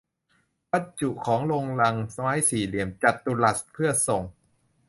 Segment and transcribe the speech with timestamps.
[0.71, 4.23] บรรจุของลงลังไม้สี่เหลี่ยมจัตุรัสเพื่อส่ง